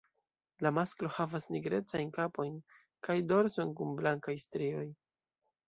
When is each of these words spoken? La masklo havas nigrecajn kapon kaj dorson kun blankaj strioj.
La 0.65 0.69
masklo 0.77 1.11
havas 1.17 1.45
nigrecajn 1.57 2.15
kapon 2.17 2.57
kaj 3.09 3.19
dorson 3.35 3.77
kun 3.83 3.95
blankaj 4.03 4.39
strioj. 4.49 4.91